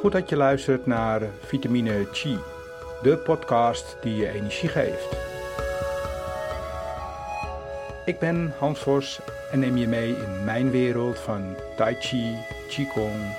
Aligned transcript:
Goed 0.00 0.12
dat 0.12 0.28
je 0.28 0.36
luistert 0.36 0.86
naar 0.86 1.22
Vitamine 1.40 2.06
Chi, 2.12 2.38
de 3.02 3.16
podcast 3.16 3.96
die 4.00 4.16
je 4.16 4.28
energie 4.28 4.68
geeft. 4.68 5.16
Ik 8.04 8.18
ben 8.18 8.54
Hans 8.58 8.78
Vos 8.80 9.20
en 9.50 9.58
neem 9.58 9.76
je 9.76 9.86
mee 9.86 10.08
in 10.08 10.44
mijn 10.44 10.70
wereld 10.70 11.18
van 11.18 11.56
Tai 11.76 11.94
Chi, 11.94 12.36
Qigong 12.68 13.36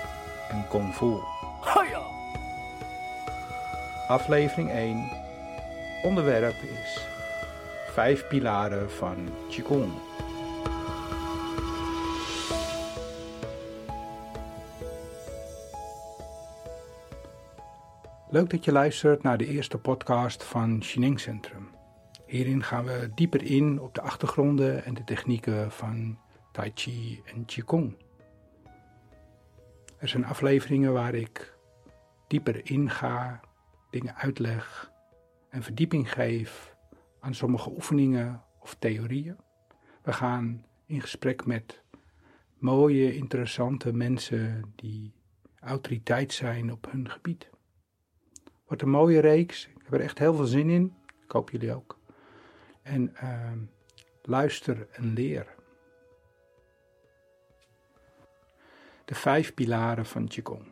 en 0.50 0.66
Kung 0.70 0.94
Fu. 0.94 1.14
Aflevering 4.08 4.72
1. 4.72 5.10
Onderwerp 6.04 6.56
is 6.64 7.08
5 7.92 8.28
pilaren 8.28 8.92
van 8.92 9.30
Qigong. 9.50 9.92
Leuk 18.32 18.50
dat 18.50 18.66
je 18.66 18.72
luistert 18.72 19.24
naar 19.24 19.38
de 19.38 19.48
eerste 19.48 19.78
podcast 19.78 20.44
van 20.44 20.80
Xining 20.80 21.20
Centrum. 21.20 21.70
Hierin 22.26 22.64
gaan 22.64 22.86
we 22.86 23.12
dieper 23.16 23.44
in 23.44 23.82
op 23.82 23.96
de 23.96 24.02
achtergronden 24.02 24.86
en 24.86 24.94
de 24.94 25.04
technieken 25.04 25.72
van 25.72 26.20
Tai 26.52 26.72
Chi 26.76 27.22
en 27.26 27.46
Qigong. 27.46 27.96
Er 29.98 30.08
zijn 30.08 30.26
afleveringen 30.26 30.94
waar 30.94 31.14
ik 31.14 31.58
dieper 32.28 32.62
inga, 32.64 33.40
dingen 33.90 34.16
uitleg 34.16 34.92
en 35.50 35.64
verdieping 35.64 36.12
geef 36.12 36.76
aan 37.20 37.34
sommige 37.34 37.70
oefeningen 37.70 38.44
of 38.60 38.76
theorieën. 38.80 39.38
We 40.04 40.14
gaan 40.14 40.66
in 40.86 41.02
gesprek 41.02 41.46
met 41.46 41.84
mooie, 42.58 43.16
interessante 43.16 43.94
mensen 43.94 44.74
die 44.76 45.14
autoriteit 45.60 46.34
zijn 46.34 46.72
op 46.72 46.92
hun 46.92 47.10
gebied. 47.10 47.50
Wordt 48.72 48.86
een 48.86 48.92
mooie 48.92 49.20
reeks. 49.20 49.68
Ik 49.68 49.82
heb 49.84 49.94
er 49.94 50.02
echt 50.02 50.20
heel 50.20 50.34
veel 50.34 50.46
zin 50.46 50.70
in. 50.70 50.96
Ik 51.24 51.32
hoop 51.32 51.50
jullie 51.50 51.76
ook. 51.76 52.00
En 52.82 53.16
uh, 53.24 53.52
luister 54.22 54.88
en 54.92 55.14
leer. 55.14 55.56
De 59.06 59.16
vijf 59.16 59.54
pilaren 59.54 60.06
van 60.06 60.28
Qigong. 60.28 60.66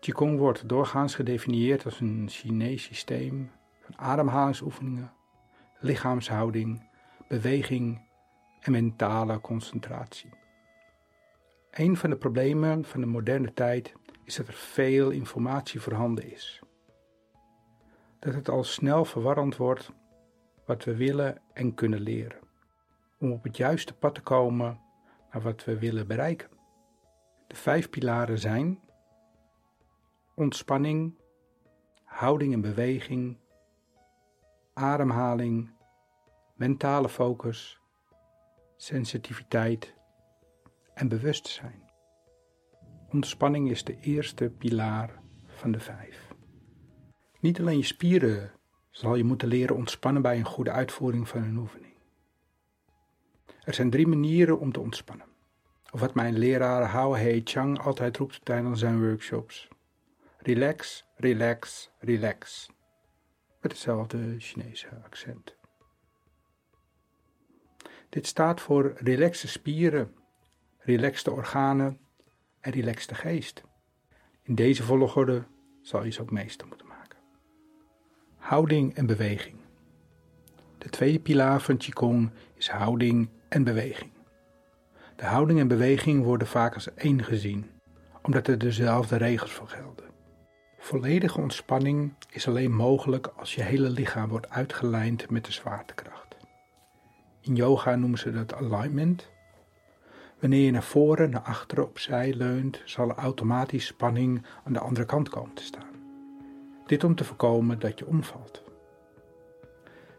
Qigong 0.00 0.38
wordt 0.38 0.68
doorgaans 0.68 1.14
gedefinieerd 1.14 1.84
als 1.84 2.00
een 2.00 2.26
Chinees 2.30 2.82
systeem 2.82 3.50
van 3.80 3.98
ademhalingsoefeningen, 3.98 5.12
lichaamshouding, 5.78 6.88
beweging 7.28 8.08
en 8.60 8.72
mentale 8.72 9.40
concentratie. 9.40 10.30
Een 11.70 11.96
van 11.96 12.10
de 12.10 12.16
problemen 12.16 12.84
van 12.84 13.00
de 13.00 13.06
moderne 13.06 13.52
tijd 13.52 13.92
is 14.24 14.36
dat 14.36 14.46
er 14.46 14.54
veel 14.54 15.10
informatie 15.10 15.80
voorhanden 15.80 16.32
is. 16.32 16.62
Dat 18.18 18.34
het 18.34 18.48
al 18.48 18.64
snel 18.64 19.04
verwarrend 19.04 19.56
wordt 19.56 19.92
wat 20.64 20.84
we 20.84 20.96
willen 20.96 21.42
en 21.52 21.74
kunnen 21.74 22.00
leren, 22.00 22.38
om 23.18 23.32
op 23.32 23.42
het 23.42 23.56
juiste 23.56 23.94
pad 23.94 24.14
te 24.14 24.20
komen 24.20 24.80
naar 25.32 25.42
wat 25.42 25.64
we 25.64 25.78
willen 25.78 26.06
bereiken. 26.06 26.48
De 27.46 27.56
vijf 27.56 27.90
pilaren 27.90 28.38
zijn 28.38 28.80
ontspanning, 30.34 31.18
houding 32.04 32.52
en 32.52 32.60
beweging, 32.60 33.38
ademhaling, 34.72 35.70
mentale 36.54 37.08
focus, 37.08 37.80
sensitiviteit 38.76 39.94
en 40.94 41.08
bewustzijn. 41.08 41.89
Ontspanning 43.12 43.70
is 43.70 43.84
de 43.84 43.96
eerste 44.00 44.50
pilaar 44.50 45.22
van 45.46 45.72
de 45.72 45.80
vijf. 45.80 46.34
Niet 47.40 47.60
alleen 47.60 47.76
je 47.76 47.84
spieren 47.84 48.52
zal 48.90 49.14
je 49.14 49.24
moeten 49.24 49.48
leren 49.48 49.76
ontspannen 49.76 50.22
bij 50.22 50.38
een 50.38 50.44
goede 50.44 50.70
uitvoering 50.70 51.28
van 51.28 51.42
een 51.42 51.56
oefening. 51.56 51.94
Er 53.64 53.74
zijn 53.74 53.90
drie 53.90 54.06
manieren 54.06 54.58
om 54.58 54.72
te 54.72 54.80
ontspannen. 54.80 55.26
Of 55.90 56.00
wat 56.00 56.14
mijn 56.14 56.38
leraar 56.38 56.82
Hao 56.82 57.14
Hei 57.14 57.40
Chang 57.44 57.78
altijd 57.78 58.16
roept 58.16 58.44
tijdens 58.44 58.80
zijn 58.80 59.00
workshops. 59.00 59.68
Relax, 60.38 61.06
relax, 61.16 61.90
relax. 61.98 62.68
Met 63.60 63.72
hetzelfde 63.72 64.34
Chinese 64.38 64.88
accent. 65.04 65.56
Dit 68.08 68.26
staat 68.26 68.60
voor 68.60 68.92
relaxe 68.96 69.48
spieren, 69.48 70.14
relaxte 70.78 71.30
organen 71.30 72.00
en 72.60 72.72
relaxte 72.72 73.14
geest. 73.14 73.62
In 74.42 74.54
deze 74.54 74.82
volgorde 74.82 75.44
zal 75.82 76.04
je 76.04 76.10
ze 76.10 76.20
ook 76.20 76.30
meester 76.30 76.66
moeten 76.66 76.86
maken. 76.86 77.18
Houding 78.36 78.94
en 78.94 79.06
beweging. 79.06 79.56
De 80.78 80.88
tweede 80.88 81.20
pilaar 81.20 81.60
van 81.60 81.76
Qigong 81.76 82.30
is 82.54 82.68
houding 82.68 83.28
en 83.48 83.64
beweging. 83.64 84.10
De 85.16 85.26
houding 85.26 85.60
en 85.60 85.68
beweging 85.68 86.24
worden 86.24 86.46
vaak 86.48 86.74
als 86.74 86.94
één 86.94 87.24
gezien, 87.24 87.70
omdat 88.22 88.46
er 88.46 88.58
dezelfde 88.58 89.16
regels 89.16 89.52
voor 89.52 89.68
gelden. 89.68 90.04
Volledige 90.78 91.40
ontspanning 91.40 92.14
is 92.30 92.48
alleen 92.48 92.74
mogelijk 92.74 93.26
als 93.26 93.54
je 93.54 93.62
hele 93.62 93.90
lichaam 93.90 94.28
wordt 94.28 94.50
uitgelijnd 94.50 95.30
met 95.30 95.44
de 95.44 95.52
zwaartekracht. 95.52 96.36
In 97.40 97.54
yoga 97.54 97.96
noemen 97.96 98.18
ze 98.18 98.32
dat 98.32 98.54
alignment 98.54 99.30
Wanneer 100.40 100.64
je 100.64 100.70
naar 100.70 100.82
voren, 100.82 101.30
naar 101.30 101.40
achteren, 101.40 101.84
opzij 101.84 102.34
leunt, 102.34 102.82
zal 102.84 103.08
er 103.08 103.16
automatisch 103.16 103.86
spanning 103.86 104.46
aan 104.64 104.72
de 104.72 104.78
andere 104.78 105.06
kant 105.06 105.28
komen 105.28 105.54
te 105.54 105.62
staan. 105.62 105.94
Dit 106.86 107.04
om 107.04 107.14
te 107.14 107.24
voorkomen 107.24 107.78
dat 107.78 107.98
je 107.98 108.06
omvalt. 108.06 108.64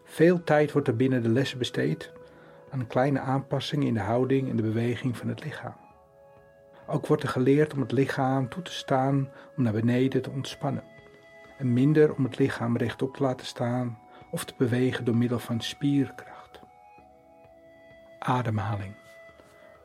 Veel 0.03 0.43
tijd 0.43 0.71
wordt 0.71 0.87
er 0.87 0.95
binnen 0.95 1.23
de 1.23 1.29
lessen 1.29 1.57
besteed 1.57 2.11
aan 2.69 2.87
kleine 2.87 3.19
aanpassing 3.19 3.83
in 3.83 3.93
de 3.93 3.99
houding 3.99 4.49
en 4.49 4.55
de 4.55 4.61
beweging 4.61 5.17
van 5.17 5.27
het 5.27 5.43
lichaam. 5.43 5.75
Ook 6.87 7.07
wordt 7.07 7.23
er 7.23 7.29
geleerd 7.29 7.73
om 7.73 7.79
het 7.79 7.91
lichaam 7.91 8.49
toe 8.49 8.63
te 8.63 8.71
staan 8.71 9.29
om 9.57 9.63
naar 9.63 9.73
beneden 9.73 10.21
te 10.21 10.29
ontspannen, 10.29 10.83
en 11.57 11.73
minder 11.73 12.15
om 12.15 12.23
het 12.23 12.37
lichaam 12.37 12.77
rechtop 12.77 13.15
te 13.15 13.23
laten 13.23 13.45
staan 13.45 13.99
of 14.31 14.45
te 14.45 14.53
bewegen 14.57 15.05
door 15.05 15.15
middel 15.15 15.39
van 15.39 15.61
spierkracht. 15.61 16.59
Ademhaling. 18.19 19.00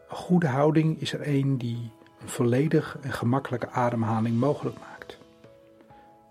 Een 0.09 0.17
goede 0.17 0.47
houding 0.47 1.00
is 1.00 1.12
er 1.12 1.28
een 1.28 1.59
die 1.59 1.93
een 2.21 2.28
volledig 2.28 2.99
en 3.00 3.12
gemakkelijke 3.12 3.69
ademhaling 3.69 4.39
mogelijk 4.39 4.78
maakt. 4.78 5.19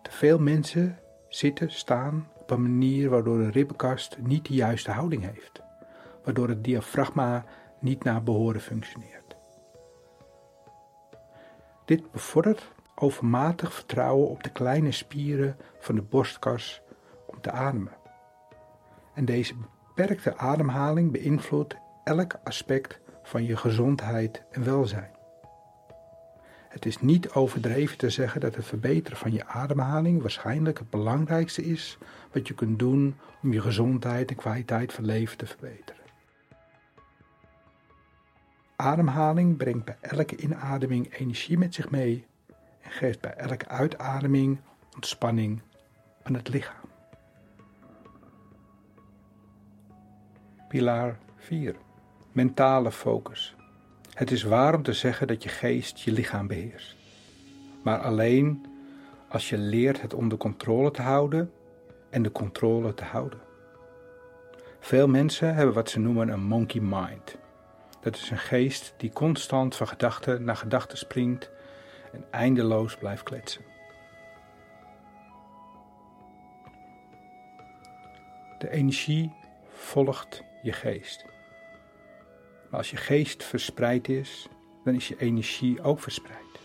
Te 0.02 0.12
veel 0.12 0.40
mensen 0.40 1.00
zitten, 1.28 1.72
staan 1.72 2.28
op 2.34 2.50
een 2.50 2.62
manier 2.62 3.10
waardoor 3.10 3.38
de 3.38 3.50
ribbenkast 3.50 4.18
niet 4.20 4.46
de 4.46 4.54
juiste 4.54 4.92
houding 4.92 5.24
heeft, 5.24 5.62
waardoor 6.24 6.48
het 6.48 6.64
diafragma 6.64 7.46
niet 7.80 8.04
naar 8.04 8.24
behoren 8.24 8.62
functioneert. 8.62 9.36
Dit 11.86 12.12
bevordert 12.12 12.72
overmatig 12.96 13.74
vertrouwen 13.74 14.30
op 14.30 14.44
de 14.44 14.50
kleine 14.50 14.92
spieren 14.92 15.58
van 15.80 15.96
de 15.96 16.02
borstkas 16.02 16.82
om 17.26 17.42
te 17.42 17.52
ademen. 17.52 17.94
En 19.14 19.26
deze 19.26 19.54
beperkte 19.56 20.38
ademhaling 20.38 21.12
beïnvloedt 21.12 21.76
elk 22.04 22.36
aspect 22.44 23.00
van 23.26 23.46
je 23.46 23.58
gezondheid 23.58 24.44
en 24.52 24.64
welzijn. 24.64 25.14
Het 26.70 26.86
is 26.86 27.00
niet 27.00 27.30
overdreven 27.30 27.98
te 27.98 28.10
zeggen 28.10 28.42
dat 28.42 28.56
het 28.56 28.66
verbeteren 28.66 29.18
van 29.18 29.32
je 29.32 29.46
ademhaling 29.46 30.22
waarschijnlijk 30.22 30.80
het 30.80 30.90
belangrijkste 30.90 31.64
is 31.64 31.98
wat 32.32 32.48
je 32.48 32.54
kunt 32.54 32.80
doen 32.80 33.16
om 33.44 33.54
je 33.54 33.62
gezondheid 33.62 34.30
en 34.30 34.36
kwaliteit 34.36 34.94
van 34.94 35.06
leven 35.06 35.38
te 35.38 35.46
verbeteren. 35.46 36.02
Ademhaling 38.76 39.58
brengt 39.58 39.86
bij 39.86 39.98
elke 40.02 40.36
inademing 40.36 41.14
energie 41.14 41.58
met 41.58 41.74
zich 41.74 41.90
mee 41.90 42.26
en 42.82 42.92
geeft 42.92 43.22
bij 43.22 43.34
elke 43.34 43.68
uitademing 43.68 44.60
ontspanning 44.96 45.62
aan 46.24 46.34
het 46.34 46.48
lichaam. 46.48 46.90
Pilaar 50.68 51.18
4 51.36 51.76
mentale 52.36 52.92
focus. 52.92 53.56
Het 54.14 54.32
is 54.32 54.44
waar 54.44 54.76
om 54.76 54.84
te 54.84 54.94
zeggen 54.94 55.28
dat 55.28 55.44
je 55.44 55.50
geest 55.50 56.00
je 56.00 56.12
lichaam 56.12 56.48
beheerst. 56.48 56.96
Maar 57.84 58.00
alleen 58.00 58.66
als 59.28 59.50
je 59.50 59.58
leert 59.58 60.02
het 60.02 60.14
onder 60.14 60.38
controle 60.38 60.92
te 60.92 61.02
houden 61.02 61.52
en 62.10 62.24
de 62.24 62.32
controle 62.32 62.94
te 62.94 63.04
houden. 63.04 63.40
Veel 64.80 65.08
mensen 65.08 65.56
hebben 65.56 65.74
wat 65.74 65.90
ze 65.90 66.00
noemen 66.00 66.30
een 66.30 66.44
monkey 66.44 66.82
mind. 66.82 67.38
Dat 68.02 68.16
is 68.16 68.30
een 68.30 68.38
geest 68.38 68.94
die 68.98 69.14
constant 69.14 69.76
van 69.76 69.88
gedachte 69.88 70.40
naar 70.40 70.58
gedachte 70.58 70.98
springt 70.98 71.52
en 72.12 72.26
eindeloos 72.32 72.98
blijft 72.98 73.24
kletsen. 73.24 73.66
De 78.58 78.70
energie 78.70 79.32
volgt 79.70 80.44
je 80.62 80.72
geest. 80.72 81.35
Maar 82.76 82.84
als 82.84 82.94
je 82.94 83.00
geest 83.00 83.44
verspreid 83.44 84.08
is, 84.08 84.48
dan 84.84 84.94
is 84.94 85.08
je 85.08 85.18
energie 85.18 85.82
ook 85.82 86.00
verspreid. 86.00 86.60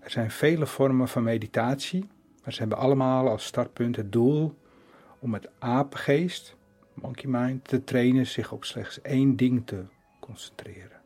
Er 0.00 0.10
zijn 0.10 0.30
vele 0.30 0.66
vormen 0.66 1.08
van 1.08 1.22
meditatie, 1.22 2.08
maar 2.44 2.52
ze 2.52 2.58
hebben 2.58 2.78
allemaal 2.78 3.28
als 3.28 3.44
startpunt 3.44 3.96
het 3.96 4.12
doel 4.12 4.58
om 5.18 5.34
het 5.34 5.48
apengeest, 5.58 6.56
monkey 6.94 7.30
mind, 7.30 7.64
te 7.64 7.84
trainen 7.84 8.26
zich 8.26 8.52
op 8.52 8.64
slechts 8.64 9.00
één 9.00 9.36
ding 9.36 9.66
te 9.66 9.84
concentreren. 10.20 11.00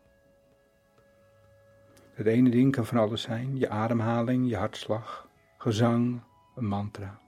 Het 2.15 2.27
ene 2.27 2.51
ding 2.51 2.73
kan 2.73 2.87
van 2.87 2.99
alles 2.99 3.23
zijn: 3.23 3.59
je 3.59 3.69
ademhaling, 3.69 4.49
je 4.49 4.57
hartslag, 4.57 5.29
gezang, 5.59 6.21
een 6.55 6.67
mantra. 6.67 7.19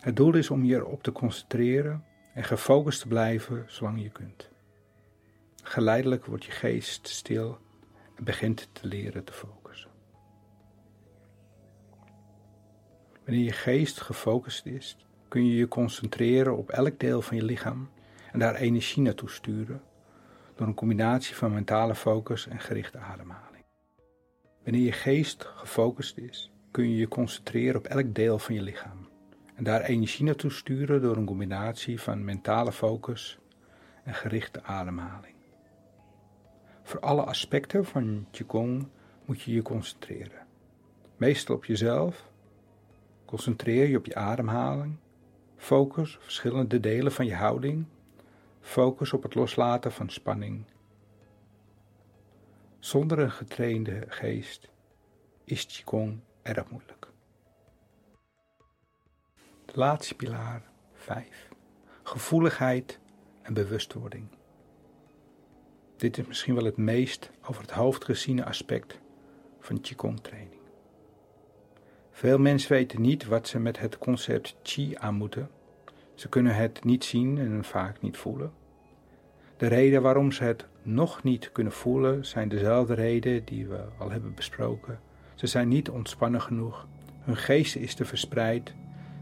Het 0.00 0.16
doel 0.16 0.34
is 0.34 0.50
om 0.50 0.64
je 0.64 0.74
erop 0.74 1.02
te 1.02 1.12
concentreren 1.12 2.04
en 2.34 2.44
gefocust 2.44 3.00
te 3.00 3.08
blijven 3.08 3.64
zolang 3.66 4.02
je 4.02 4.10
kunt. 4.10 4.54
Geleidelijk 5.68 6.24
wordt 6.24 6.44
je 6.44 6.50
geest 6.50 7.08
stil 7.08 7.58
en 8.14 8.24
begint 8.24 8.68
te 8.72 8.86
leren 8.86 9.24
te 9.24 9.32
focussen. 9.32 9.90
Wanneer 13.24 13.44
je 13.44 13.52
geest 13.52 14.00
gefocust 14.00 14.66
is, 14.66 14.96
kun 15.28 15.46
je 15.46 15.56
je 15.56 15.68
concentreren 15.68 16.56
op 16.56 16.70
elk 16.70 16.98
deel 16.98 17.22
van 17.22 17.36
je 17.36 17.44
lichaam 17.44 17.88
en 18.32 18.38
daar 18.38 18.54
energie 18.54 19.02
naartoe 19.02 19.30
sturen 19.30 19.82
door 20.54 20.66
een 20.66 20.74
combinatie 20.74 21.36
van 21.36 21.52
mentale 21.52 21.94
focus 21.94 22.46
en 22.46 22.60
gerichte 22.60 22.98
ademhaling. 22.98 23.64
Wanneer 24.62 24.84
je 24.84 24.92
geest 24.92 25.44
gefocust 25.44 26.18
is, 26.18 26.50
kun 26.70 26.90
je 26.90 26.96
je 26.96 27.08
concentreren 27.08 27.76
op 27.76 27.86
elk 27.86 28.14
deel 28.14 28.38
van 28.38 28.54
je 28.54 28.62
lichaam 28.62 29.08
en 29.54 29.64
daar 29.64 29.82
energie 29.82 30.24
naartoe 30.24 30.50
sturen 30.50 31.02
door 31.02 31.16
een 31.16 31.26
combinatie 31.26 32.00
van 32.00 32.24
mentale 32.24 32.72
focus 32.72 33.38
en 34.04 34.14
gerichte 34.14 34.62
ademhaling. 34.62 35.35
Voor 36.86 37.00
alle 37.00 37.22
aspecten 37.22 37.84
van 37.84 38.26
Qigong 38.30 38.88
moet 39.24 39.42
je 39.42 39.52
je 39.52 39.62
concentreren. 39.62 40.46
Meestal 41.16 41.56
op 41.56 41.64
jezelf. 41.64 42.30
Concentreer 43.24 43.88
je 43.88 43.96
op 43.96 44.06
je 44.06 44.14
ademhaling. 44.14 44.96
Focus 45.56 46.16
op 46.16 46.22
verschillende 46.22 46.80
delen 46.80 47.12
van 47.12 47.26
je 47.26 47.34
houding. 47.34 47.86
Focus 48.60 49.12
op 49.12 49.22
het 49.22 49.34
loslaten 49.34 49.92
van 49.92 50.08
spanning. 50.10 50.64
Zonder 52.78 53.18
een 53.18 53.30
getrainde 53.30 54.04
geest 54.08 54.68
is 55.44 55.66
Qigong 55.66 56.20
erg 56.42 56.70
moeilijk. 56.70 57.08
De 59.64 59.72
laatste 59.74 60.14
pilaar 60.14 60.62
5. 60.94 61.48
Gevoeligheid 62.02 62.98
en 63.42 63.54
bewustwording. 63.54 64.35
Dit 65.96 66.18
is 66.18 66.26
misschien 66.26 66.54
wel 66.54 66.64
het 66.64 66.76
meest 66.76 67.30
over 67.48 67.62
het 67.62 67.70
hoofd 67.70 68.04
geziene 68.04 68.44
aspect 68.44 68.98
van 69.60 69.80
Qigong 69.80 70.20
training. 70.20 70.60
Veel 72.10 72.38
mensen 72.38 72.72
weten 72.72 73.00
niet 73.00 73.26
wat 73.26 73.48
ze 73.48 73.58
met 73.58 73.78
het 73.78 73.98
concept 73.98 74.56
Qi 74.62 74.94
aan 74.98 75.14
moeten. 75.14 75.50
Ze 76.14 76.28
kunnen 76.28 76.54
het 76.54 76.84
niet 76.84 77.04
zien 77.04 77.38
en 77.38 77.64
vaak 77.64 78.00
niet 78.00 78.16
voelen. 78.16 78.52
De 79.56 79.66
reden 79.66 80.02
waarom 80.02 80.32
ze 80.32 80.44
het 80.44 80.66
nog 80.82 81.22
niet 81.22 81.52
kunnen 81.52 81.72
voelen 81.72 82.26
zijn 82.26 82.48
dezelfde 82.48 82.94
reden 82.94 83.44
die 83.44 83.66
we 83.66 83.84
al 83.98 84.10
hebben 84.10 84.34
besproken. 84.34 85.00
Ze 85.34 85.46
zijn 85.46 85.68
niet 85.68 85.90
ontspannen 85.90 86.42
genoeg, 86.42 86.86
hun 87.20 87.36
geest 87.36 87.76
is 87.76 87.94
te 87.94 88.04
verspreid, 88.04 88.74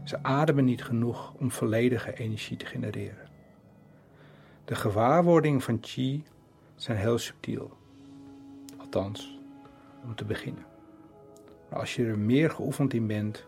ze 0.03 0.23
ademen 0.23 0.65
niet 0.65 0.83
genoeg 0.83 1.33
om 1.33 1.51
volledige 1.51 2.13
energie 2.13 2.57
te 2.57 2.65
genereren. 2.65 3.27
De 4.65 4.75
gewaarwording 4.75 5.63
van 5.63 5.79
Qi 5.79 6.23
zijn 6.75 6.97
heel 6.97 7.17
subtiel. 7.17 7.77
Althans, 8.77 9.39
om 10.03 10.15
te 10.15 10.25
beginnen. 10.25 10.65
Maar 11.69 11.79
als 11.79 11.95
je 11.95 12.05
er 12.05 12.19
meer 12.19 12.49
geoefend 12.49 12.93
in 12.93 13.07
bent, 13.07 13.45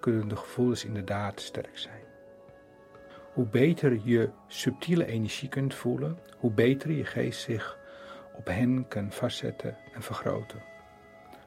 kunnen 0.00 0.28
de 0.28 0.36
gevoelens 0.36 0.84
inderdaad 0.84 1.40
sterk 1.40 1.78
zijn. 1.78 2.04
Hoe 3.32 3.46
beter 3.46 4.00
je 4.04 4.30
subtiele 4.46 5.06
energie 5.06 5.48
kunt 5.48 5.74
voelen, 5.74 6.18
hoe 6.38 6.50
beter 6.50 6.90
je 6.90 7.04
geest 7.04 7.40
zich 7.40 7.78
op 8.36 8.46
hen 8.46 8.88
kan 8.88 9.12
vastzetten 9.12 9.76
en 9.94 10.02
vergroten. 10.02 10.62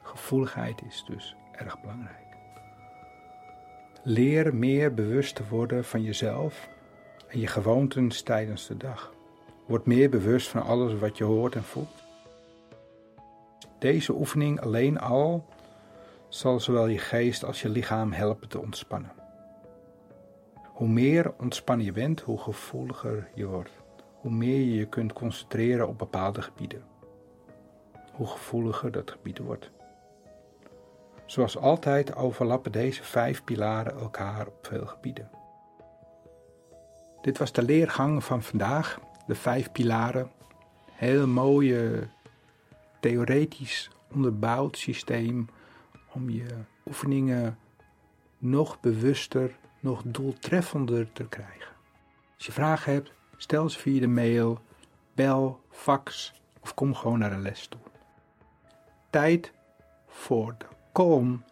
Gevoeligheid 0.02 0.82
is 0.82 1.04
dus 1.06 1.36
erg 1.52 1.80
belangrijk. 1.80 2.36
Leer 4.02 4.54
meer 4.54 4.94
bewust 4.94 5.34
te 5.34 5.48
worden 5.48 5.84
van 5.84 6.02
jezelf 6.02 6.68
en 7.28 7.40
je 7.40 7.46
gewoonten 7.46 8.24
tijdens 8.24 8.66
de 8.66 8.76
dag. 8.76 9.12
Word 9.70 9.86
meer 9.86 10.10
bewust 10.10 10.48
van 10.48 10.62
alles 10.62 10.98
wat 10.98 11.18
je 11.18 11.24
hoort 11.24 11.54
en 11.54 11.64
voelt. 11.64 12.04
Deze 13.78 14.12
oefening 14.12 14.60
alleen 14.60 15.00
al 15.00 15.46
zal 16.28 16.60
zowel 16.60 16.86
je 16.86 16.98
geest 16.98 17.44
als 17.44 17.62
je 17.62 17.68
lichaam 17.68 18.12
helpen 18.12 18.48
te 18.48 18.60
ontspannen. 18.60 19.12
Hoe 20.64 20.88
meer 20.88 21.32
ontspannen 21.38 21.86
je 21.86 21.92
bent, 21.92 22.20
hoe 22.20 22.38
gevoeliger 22.38 23.28
je 23.34 23.46
wordt. 23.46 23.70
Hoe 24.20 24.30
meer 24.30 24.58
je 24.58 24.74
je 24.74 24.86
kunt 24.86 25.12
concentreren 25.12 25.88
op 25.88 25.98
bepaalde 25.98 26.42
gebieden. 26.42 26.82
Hoe 28.12 28.26
gevoeliger 28.26 28.92
dat 28.92 29.10
gebied 29.10 29.38
wordt. 29.38 29.70
Zoals 31.26 31.58
altijd 31.58 32.16
overlappen 32.16 32.72
deze 32.72 33.02
vijf 33.02 33.44
pilaren 33.44 33.98
elkaar 33.98 34.46
op 34.46 34.66
veel 34.66 34.86
gebieden. 34.86 35.30
Dit 37.20 37.38
was 37.38 37.52
de 37.52 37.62
leergang 37.62 38.24
van 38.24 38.42
vandaag 38.42 38.98
de 39.30 39.36
vijf 39.36 39.72
pilaren. 39.72 40.30
Heel 40.92 41.26
mooie, 41.26 42.08
theoretisch 43.00 43.90
onderbouwd 44.12 44.78
systeem 44.78 45.48
om 46.12 46.30
je 46.30 46.46
oefeningen 46.86 47.58
nog 48.38 48.80
bewuster, 48.80 49.56
nog 49.80 50.02
doeltreffender 50.04 51.12
te 51.12 51.24
krijgen. 51.28 51.72
Als 52.36 52.46
je 52.46 52.52
vragen 52.52 52.92
hebt, 52.92 53.12
stel 53.36 53.68
ze 53.68 53.78
via 53.78 54.00
de 54.00 54.06
mail, 54.06 54.58
bel, 55.14 55.60
fax 55.70 56.32
of 56.60 56.74
kom 56.74 56.94
gewoon 56.94 57.18
naar 57.18 57.32
een 57.32 57.42
les 57.42 57.66
toe. 57.66 57.80
Tijd 59.10 59.52
voor 60.06 60.54
de 60.58 60.66
column 60.92 61.44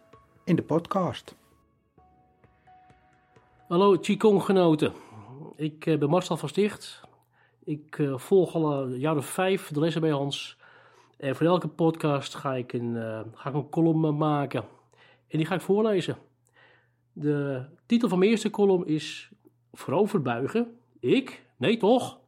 in 0.43 0.55
de 0.55 0.63
podcast. 0.63 1.35
Hallo 3.67 3.97
Qigong-genoten. 3.97 4.93
Ik 5.55 5.85
eh, 5.85 5.97
ben 5.97 6.09
Marcel 6.09 6.37
van 6.37 6.49
Sticht, 6.49 7.07
ik 7.69 7.97
uh, 7.97 8.17
volg 8.17 8.55
al 8.55 8.83
een 8.83 8.99
jaar 8.99 9.17
of 9.17 9.25
vijf 9.25 9.67
de 9.67 9.79
lessen 9.79 10.01
bij 10.01 10.09
Hans. 10.09 10.57
En 11.17 11.35
voor 11.35 11.45
elke 11.45 11.67
podcast 11.67 12.35
ga 12.35 12.55
ik 12.55 12.73
een, 12.73 12.95
uh, 12.95 13.21
ga 13.33 13.49
ik 13.49 13.55
een 13.55 13.69
column 13.69 14.17
maken. 14.17 14.63
En 15.27 15.37
die 15.37 15.45
ga 15.45 15.55
ik 15.55 15.61
voorlezen. 15.61 16.17
De 17.13 17.65
titel 17.85 18.09
van 18.09 18.19
mijn 18.19 18.31
eerste 18.31 18.49
column 18.49 18.87
is 18.87 19.31
Vooroverbuigen. 19.71 20.77
Ik? 20.99 21.45
Nee 21.57 21.77
toch? 21.77 22.19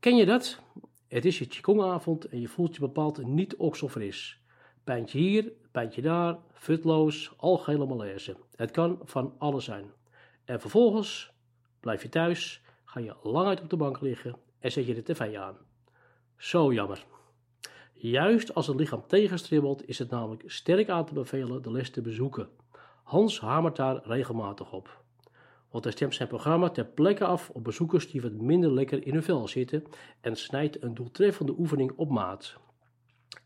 Ken 0.00 0.16
je 0.16 0.26
dat? 0.26 0.60
Het 1.08 1.24
is 1.24 1.38
je 1.38 1.46
Qigongavond 1.46 2.24
en 2.24 2.40
je 2.40 2.48
voelt 2.48 2.74
je 2.74 2.80
bepaald 2.80 3.26
niet 3.26 3.56
okselfris. 3.56 4.40
Pijntje 4.84 5.18
hier, 5.18 5.52
pijntje 5.72 6.02
daar, 6.02 6.38
futloos, 6.52 7.32
algehele 7.36 7.86
malaise. 7.86 8.36
Het 8.54 8.70
kan 8.70 9.00
van 9.04 9.34
alles 9.38 9.64
zijn. 9.64 9.90
En 10.44 10.60
vervolgens 10.60 11.32
blijf 11.80 12.02
je 12.02 12.08
thuis 12.08 12.64
ga 12.96 13.02
je 13.02 13.16
lang 13.22 13.46
uit 13.46 13.60
op 13.60 13.70
de 13.70 13.76
bank 13.76 14.00
liggen 14.00 14.36
en 14.58 14.72
zet 14.72 14.86
je 14.86 14.94
de 14.94 15.02
tv 15.02 15.36
aan. 15.36 15.56
Zo 16.36 16.72
jammer. 16.72 17.04
Juist 17.92 18.54
als 18.54 18.66
het 18.66 18.76
lichaam 18.76 19.06
tegenstribbelt 19.06 19.88
is 19.88 19.98
het 19.98 20.10
namelijk 20.10 20.42
sterk 20.46 20.88
aan 20.88 21.04
te 21.04 21.14
bevelen 21.14 21.62
de 21.62 21.70
les 21.70 21.90
te 21.90 22.00
bezoeken. 22.00 22.48
Hans 23.02 23.40
hamert 23.40 23.76
daar 23.76 24.00
regelmatig 24.04 24.72
op. 24.72 25.04
Want 25.70 25.84
hij 25.84 25.92
stemt 25.92 26.14
zijn 26.14 26.28
programma 26.28 26.70
ter 26.70 26.84
plekke 26.84 27.24
af 27.24 27.50
op 27.50 27.64
bezoekers 27.64 28.10
die 28.10 28.22
wat 28.22 28.32
minder 28.32 28.72
lekker 28.72 29.06
in 29.06 29.12
hun 29.12 29.22
vel 29.22 29.48
zitten 29.48 29.84
en 30.20 30.36
snijdt 30.36 30.82
een 30.82 30.94
doeltreffende 30.94 31.54
oefening 31.58 31.92
op 31.96 32.10
maat. 32.10 32.56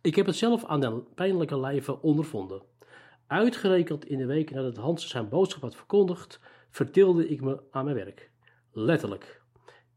Ik 0.00 0.14
heb 0.14 0.26
het 0.26 0.36
zelf 0.36 0.64
aan 0.64 0.80
de 0.80 1.02
pijnlijke 1.14 1.60
lijve 1.60 2.02
ondervonden. 2.02 2.62
Uitgerekend 3.26 4.04
in 4.04 4.18
de 4.18 4.26
weken 4.26 4.56
nadat 4.56 4.76
Hans 4.76 5.08
zijn 5.08 5.28
boodschap 5.28 5.62
had 5.62 5.76
verkondigd, 5.76 6.40
vertilde 6.70 7.28
ik 7.28 7.40
me 7.40 7.60
aan 7.70 7.84
mijn 7.84 7.96
werk. 7.96 8.30
Letterlijk. 8.72 9.39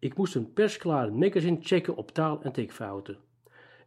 Ik 0.03 0.17
moest 0.17 0.35
een 0.35 0.53
persklaar 0.53 1.13
magazine 1.13 1.57
checken 1.61 1.95
op 1.95 2.11
taal- 2.11 2.41
en 2.41 2.51
tikfouten. 2.51 3.17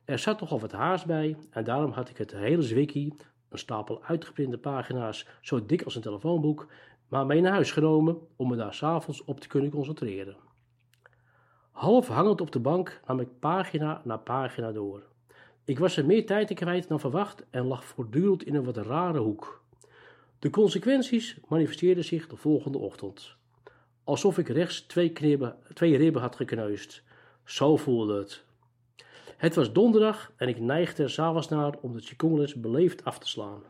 Er 0.05 0.19
zat 0.19 0.41
nogal 0.41 0.61
wat 0.61 0.73
haast 0.73 1.07
bij 1.07 1.37
en 1.51 1.65
daarom 1.65 1.91
had 1.91 2.09
ik 2.09 2.17
het 2.17 2.33
hele 2.33 2.63
zwikkie, 2.63 3.15
een 3.49 3.59
stapel 3.59 4.03
uitgeprinte 4.03 4.59
pagina's 4.59 5.27
zo 5.41 5.67
dik 5.67 5.83
als 5.83 5.95
een 5.95 6.03
telefoonboek, 6.03 6.67
maar 7.09 7.27
mee 7.27 7.41
naar 7.41 7.53
huis 7.53 7.73
genomen 7.73 8.19
om 8.37 8.49
me 8.49 8.57
daar 8.57 8.75
s'avonds 8.75 9.25
op 9.25 9.41
te 9.41 9.49
kunnen 9.49 9.71
concentreren. 9.71 10.37
Half 11.71 12.09
hangend 12.09 12.41
op 12.41 12.53
de 12.53 12.61
bank 12.61 13.01
nam 13.07 13.21
ik 13.21 13.39
pagina 13.39 14.01
na 14.05 14.17
pagina 14.17 14.73
door. 14.73 15.03
Ik 15.65 15.79
was 15.79 15.97
er 15.97 16.07
meer 16.07 16.27
tijd 16.27 16.51
in 16.51 16.57
kwijt 16.57 16.89
dan 16.89 17.01
verwacht 17.01 17.45
en 17.51 17.67
lag 17.67 17.85
voortdurend 17.85 18.43
in 18.45 18.55
een 18.55 18.65
wat 18.65 18.77
rare 18.77 19.19
hoek. 19.19 19.65
De 20.39 20.51
consequenties 20.51 21.39
manifesteerden 21.49 22.05
zich 22.05 22.27
de 22.27 22.37
volgende 22.37 22.79
ochtend 22.79 23.36
alsof 24.07 24.39
ik 24.39 24.49
rechts 24.49 24.81
twee, 24.81 25.13
twee 25.73 25.97
ribben 25.97 26.23
had 26.23 26.37
gekneusd. 26.37 27.03
Zo 27.45 27.77
voelde 27.77 28.19
het. 28.19 28.45
Het 29.37 29.55
was 29.55 29.73
donderdag 29.73 30.33
en 30.37 30.49
ik 30.49 30.61
neigde 30.61 31.03
er 31.03 31.11
s'avonds 31.11 31.49
naar 31.49 31.75
om 31.81 31.93
de 31.93 32.01
Qigongles 32.01 32.55
beleefd 32.55 33.05
af 33.05 33.19
te 33.19 33.29
slaan. 33.29 33.63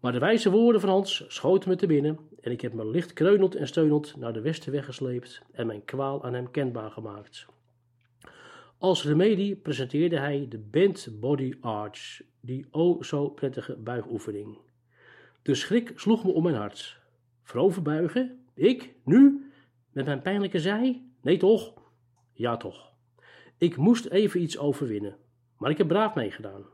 Maar 0.00 0.12
de 0.12 0.18
wijze 0.18 0.50
woorden 0.50 0.80
van 0.80 0.90
Hans 0.90 1.24
schoten 1.28 1.68
me 1.68 1.76
te 1.76 1.86
binnen 1.86 2.18
en 2.40 2.50
ik 2.50 2.60
heb 2.60 2.72
me 2.72 2.86
licht 2.86 3.12
kreunend 3.12 3.54
en 3.54 3.66
steunend 3.66 4.16
naar 4.16 4.32
de 4.32 4.40
westen 4.40 4.72
weggesleept 4.72 5.42
en 5.52 5.66
mijn 5.66 5.84
kwaal 5.84 6.24
aan 6.24 6.34
hem 6.34 6.50
kenbaar 6.50 6.90
gemaakt. 6.90 7.46
Als 8.78 9.04
remedie 9.04 9.56
presenteerde 9.56 10.18
hij 10.18 10.46
de 10.48 10.58
Bent 10.58 11.08
Body 11.20 11.54
Arch, 11.60 12.20
die 12.40 12.66
o 12.70 13.02
zo 13.02 13.28
prettige 13.28 13.76
buigoefening. 13.76 14.58
De 15.42 15.54
schrik 15.54 15.92
sloeg 15.96 16.24
me 16.24 16.32
om 16.32 16.42
mijn 16.42 16.54
hart. 16.54 16.98
Voorover 17.42 17.82
buigen? 17.82 18.43
Ik? 18.54 18.94
Nu? 19.04 19.50
Met 19.92 20.04
mijn 20.04 20.22
pijnlijke 20.22 20.60
zij? 20.60 21.02
Nee 21.22 21.36
toch? 21.36 21.74
Ja 22.32 22.56
toch. 22.56 22.92
Ik 23.58 23.76
moest 23.76 24.06
even 24.06 24.42
iets 24.42 24.58
overwinnen, 24.58 25.16
maar 25.58 25.70
ik 25.70 25.78
heb 25.78 25.88
braaf 25.88 26.14
meegedaan. 26.14 26.64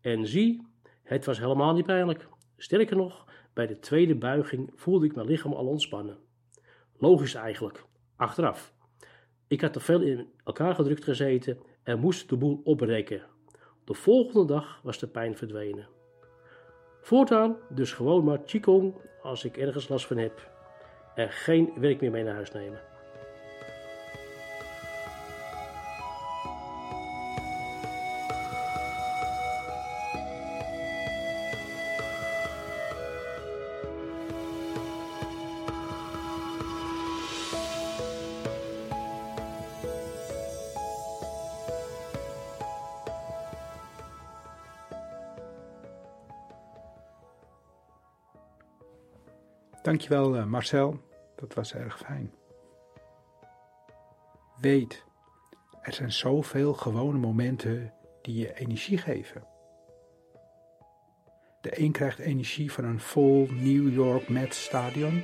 En 0.00 0.26
zie, 0.26 0.66
het 1.02 1.24
was 1.24 1.38
helemaal 1.38 1.74
niet 1.74 1.86
pijnlijk. 1.86 2.28
Sterker 2.56 2.96
nog, 2.96 3.26
bij 3.52 3.66
de 3.66 3.78
tweede 3.78 4.14
buiging 4.14 4.70
voelde 4.74 5.06
ik 5.06 5.14
mijn 5.14 5.26
lichaam 5.26 5.52
al 5.52 5.66
ontspannen. 5.66 6.18
Logisch 6.98 7.34
eigenlijk, 7.34 7.84
achteraf. 8.16 8.74
Ik 9.46 9.60
had 9.60 9.72
te 9.72 9.80
veel 9.80 10.00
in 10.00 10.30
elkaar 10.44 10.74
gedrukt 10.74 11.04
gezeten 11.04 11.58
en 11.82 12.00
moest 12.00 12.28
de 12.28 12.36
boel 12.36 12.60
oprekken. 12.64 13.22
De 13.84 13.94
volgende 13.94 14.46
dag 14.46 14.80
was 14.82 14.98
de 14.98 15.08
pijn 15.08 15.36
verdwenen. 15.36 15.88
Voortaan 17.00 17.56
dus 17.68 17.92
gewoon 17.92 18.24
maar 18.24 18.42
Qigong 18.42 18.94
als 19.22 19.44
ik 19.44 19.56
ergens 19.56 19.88
last 19.88 20.06
van 20.06 20.16
heb. 20.16 20.50
En 21.14 21.30
geen 21.30 21.72
werk 21.76 22.00
meer 22.00 22.10
mee 22.10 22.24
naar 22.24 22.34
huis 22.34 22.52
nemen. 22.52 22.89
Dankjewel 49.90 50.36
uh, 50.36 50.44
Marcel, 50.44 51.00
dat 51.36 51.54
was 51.54 51.74
erg 51.74 51.98
fijn. 51.98 52.32
Weet, 54.60 55.04
er 55.82 55.92
zijn 55.92 56.12
zoveel 56.12 56.74
gewone 56.74 57.18
momenten 57.18 57.92
die 58.22 58.38
je 58.38 58.54
energie 58.54 58.98
geven. 58.98 59.44
De 61.60 61.80
een 61.80 61.92
krijgt 61.92 62.18
energie 62.18 62.72
van 62.72 62.84
een 62.84 63.00
vol 63.00 63.48
New 63.50 63.94
York 63.94 64.28
Mets 64.28 64.64
stadion. 64.64 65.22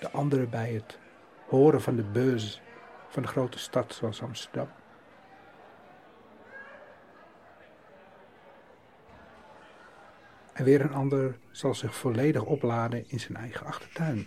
De 0.00 0.10
andere 0.10 0.46
bij 0.46 0.72
het 0.72 0.98
horen 1.48 1.80
van 1.80 1.96
de 1.96 2.04
buzz 2.04 2.60
van 3.12 3.22
een 3.22 3.28
grote 3.28 3.58
stad 3.58 3.94
zoals 3.94 4.22
Amsterdam. 4.22 4.68
En 10.52 10.64
weer 10.64 10.80
een 10.80 10.92
ander 10.92 11.38
zal 11.50 11.74
zich 11.74 11.94
volledig 11.94 12.42
opladen 12.42 13.10
in 13.10 13.20
zijn 13.20 13.36
eigen 13.36 13.66
achtertuin. 13.66 14.26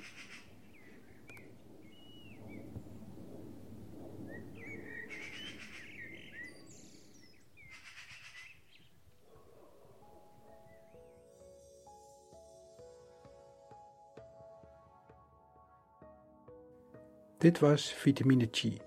Dit 17.46 17.60
was 17.60 17.94
Vitamine 17.94 18.48
Chi. 18.52 18.82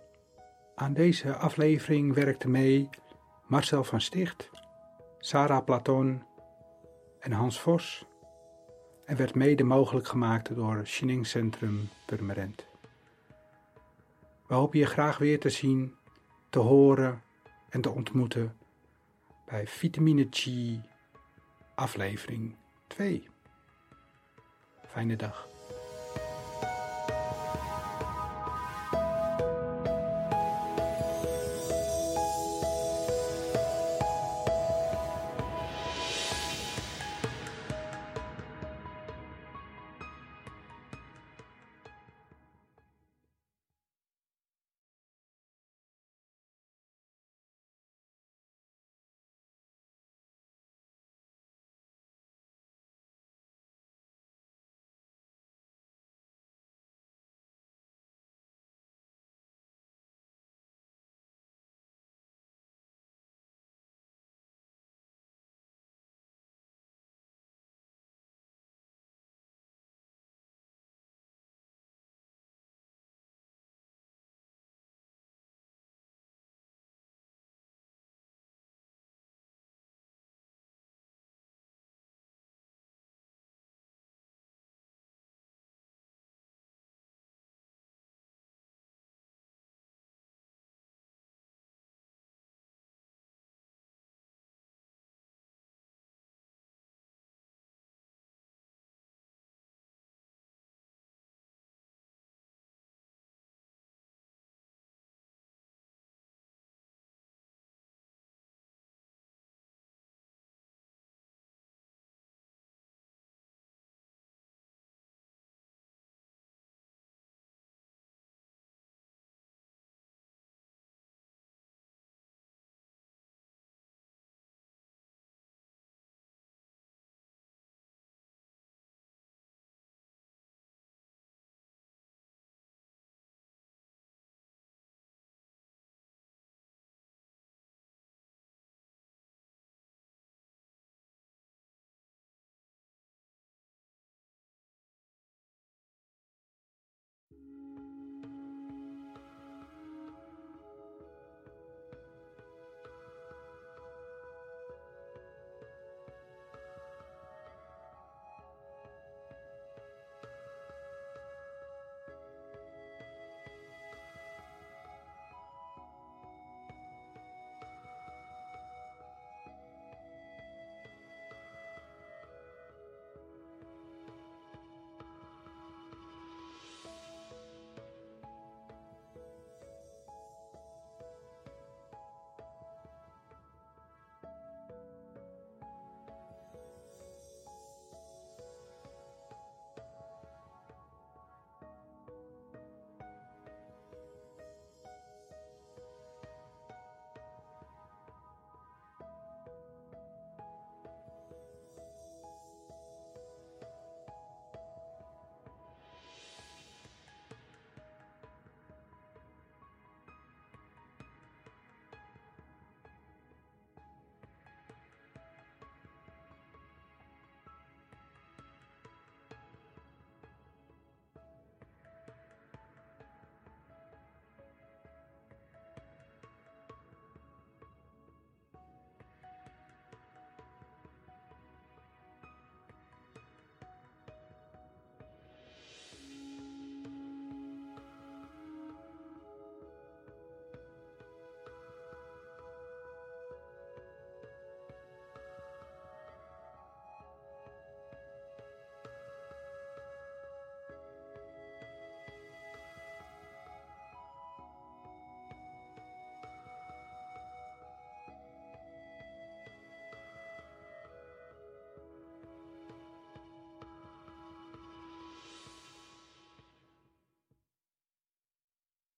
Aan 0.75 0.93
deze 0.93 1.37
aflevering 1.37 2.15
werkten 2.15 2.51
mee 2.51 2.89
Marcel 3.47 3.85
van 3.85 4.01
Sticht, 4.01 4.51
Sarah 5.19 5.65
Platon 5.65 6.23
en 7.21 7.33
Hans 7.33 7.61
Vos 7.61 8.07
en 9.05 9.17
werd 9.17 9.35
mede 9.35 9.65
mogelijk 9.65 10.07
gemaakt 10.07 10.55
door 10.55 10.87
Shining 10.87 11.27
Centrum 11.27 11.89
Purmerend. 12.07 12.67
We 14.47 14.55
hopen 14.55 14.79
je 14.79 14.87
graag 14.87 15.19
weer 15.19 15.41
te 15.41 15.51
zien, 15.51 15.95
te 16.51 16.59
horen 16.59 17.23
en 17.69 17.81
te 17.81 17.91
ontmoeten 17.91 18.57
bij 19.47 19.67
Vitamine 19.67 20.27
Chi 20.31 20.81
aflevering 21.75 22.57
2. 22.87 23.29
Fijne 24.87 25.17
dag. 25.17 25.58